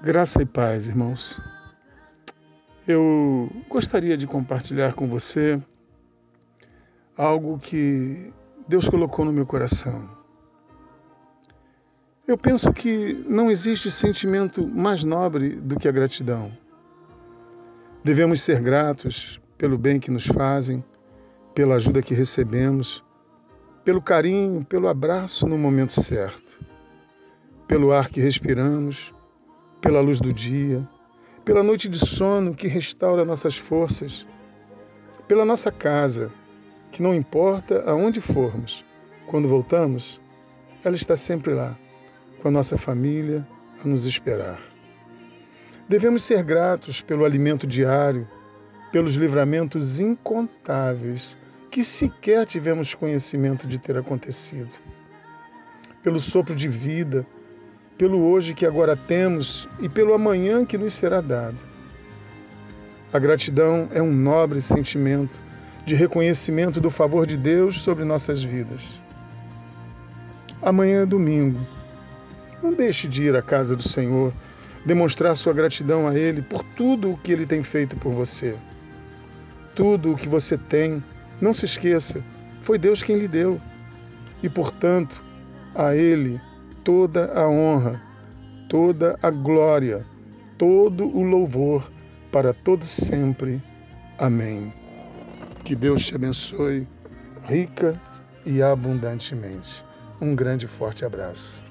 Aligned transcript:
Graça 0.00 0.40
e 0.40 0.46
paz, 0.46 0.86
irmãos. 0.86 1.40
Eu 2.86 3.50
gostaria 3.68 4.16
de 4.16 4.28
compartilhar 4.28 4.94
com 4.94 5.08
você 5.08 5.60
algo 7.16 7.58
que 7.58 8.32
Deus 8.68 8.88
colocou 8.88 9.24
no 9.24 9.32
meu 9.32 9.44
coração. 9.44 10.08
Eu 12.28 12.38
penso 12.38 12.72
que 12.72 13.24
não 13.28 13.50
existe 13.50 13.90
sentimento 13.90 14.64
mais 14.68 15.02
nobre 15.02 15.56
do 15.56 15.76
que 15.76 15.88
a 15.88 15.92
gratidão. 15.92 16.52
Devemos 18.04 18.40
ser 18.40 18.60
gratos 18.60 19.40
pelo 19.58 19.76
bem 19.76 19.98
que 19.98 20.12
nos 20.12 20.26
fazem, 20.26 20.84
pela 21.56 21.74
ajuda 21.74 22.02
que 22.02 22.14
recebemos, 22.14 23.02
pelo 23.84 24.00
carinho, 24.00 24.64
pelo 24.64 24.86
abraço 24.86 25.44
no 25.44 25.58
momento 25.58 26.00
certo, 26.00 26.64
pelo 27.66 27.90
ar 27.90 28.08
que 28.08 28.20
respiramos 28.20 29.12
pela 29.80 30.00
luz 30.00 30.18
do 30.18 30.32
dia, 30.32 30.86
pela 31.44 31.62
noite 31.62 31.88
de 31.88 31.98
sono 31.98 32.54
que 32.54 32.66
restaura 32.66 33.24
nossas 33.24 33.56
forças, 33.56 34.26
pela 35.26 35.44
nossa 35.44 35.70
casa, 35.70 36.30
que 36.90 37.02
não 37.02 37.14
importa 37.14 37.82
aonde 37.88 38.20
formos, 38.20 38.84
quando 39.26 39.48
voltamos, 39.48 40.20
ela 40.84 40.96
está 40.96 41.16
sempre 41.16 41.54
lá, 41.54 41.76
com 42.40 42.48
a 42.48 42.50
nossa 42.50 42.76
família 42.76 43.46
a 43.82 43.86
nos 43.86 44.06
esperar. 44.06 44.58
Devemos 45.88 46.22
ser 46.22 46.42
gratos 46.42 47.00
pelo 47.00 47.24
alimento 47.24 47.66
diário, 47.66 48.26
pelos 48.90 49.14
livramentos 49.14 50.00
incontáveis 50.00 51.36
que 51.70 51.84
sequer 51.84 52.46
tivemos 52.46 52.94
conhecimento 52.94 53.66
de 53.66 53.78
ter 53.78 53.96
acontecido, 53.96 54.78
pelo 56.02 56.18
sopro 56.18 56.54
de 56.54 56.68
vida 56.68 57.26
pelo 57.98 58.30
hoje 58.30 58.54
que 58.54 58.64
agora 58.64 58.96
temos 58.96 59.68
e 59.80 59.88
pelo 59.88 60.14
amanhã 60.14 60.64
que 60.64 60.78
nos 60.78 60.94
será 60.94 61.20
dado. 61.20 61.58
A 63.12 63.18
gratidão 63.18 63.88
é 63.92 64.00
um 64.00 64.12
nobre 64.12 64.62
sentimento 64.62 65.36
de 65.84 65.96
reconhecimento 65.96 66.80
do 66.80 66.90
favor 66.90 67.26
de 67.26 67.36
Deus 67.36 67.80
sobre 67.80 68.04
nossas 68.04 68.40
vidas. 68.40 69.02
Amanhã 70.62 71.02
é 71.02 71.06
domingo. 71.06 71.58
Não 72.62 72.72
deixe 72.72 73.08
de 73.08 73.24
ir 73.24 73.34
à 73.34 73.42
casa 73.42 73.74
do 73.74 73.82
Senhor, 73.82 74.32
demonstrar 74.84 75.36
sua 75.36 75.52
gratidão 75.52 76.06
a 76.06 76.16
Ele 76.16 76.40
por 76.40 76.62
tudo 76.76 77.12
o 77.12 77.16
que 77.16 77.32
Ele 77.32 77.46
tem 77.46 77.64
feito 77.64 77.96
por 77.96 78.12
você. 78.12 78.56
Tudo 79.74 80.12
o 80.12 80.16
que 80.16 80.28
você 80.28 80.56
tem, 80.56 81.02
não 81.40 81.52
se 81.52 81.64
esqueça, 81.64 82.22
foi 82.62 82.78
Deus 82.78 83.02
quem 83.02 83.18
lhe 83.18 83.28
deu. 83.28 83.60
E, 84.42 84.48
portanto, 84.48 85.22
a 85.74 85.96
Ele 85.96 86.40
toda 86.88 87.30
a 87.38 87.46
honra, 87.46 88.00
toda 88.66 89.18
a 89.22 89.28
glória, 89.28 90.06
todo 90.56 91.06
o 91.06 91.22
louvor 91.22 91.92
para 92.32 92.54
todos 92.54 92.88
sempre. 92.88 93.62
Amém. 94.16 94.72
Que 95.64 95.74
Deus 95.74 96.06
te 96.06 96.14
abençoe 96.14 96.88
rica 97.46 98.00
e 98.46 98.62
abundantemente. 98.62 99.84
Um 100.18 100.34
grande 100.34 100.64
e 100.64 100.68
forte 100.68 101.04
abraço. 101.04 101.67